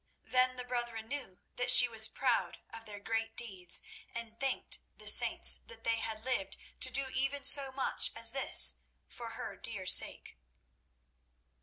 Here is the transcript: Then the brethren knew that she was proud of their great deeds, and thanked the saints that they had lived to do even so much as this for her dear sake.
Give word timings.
Then 0.25 0.55
the 0.55 0.63
brethren 0.63 1.07
knew 1.07 1.37
that 1.57 1.69
she 1.69 1.87
was 1.87 2.07
proud 2.07 2.57
of 2.73 2.85
their 2.85 2.99
great 2.99 3.37
deeds, 3.37 3.83
and 4.15 4.39
thanked 4.39 4.79
the 4.97 5.07
saints 5.07 5.57
that 5.67 5.83
they 5.83 5.99
had 5.99 6.25
lived 6.25 6.57
to 6.79 6.89
do 6.89 7.05
even 7.09 7.43
so 7.43 7.71
much 7.71 8.09
as 8.15 8.31
this 8.31 8.77
for 9.07 9.33
her 9.33 9.55
dear 9.55 9.85
sake. 9.85 10.39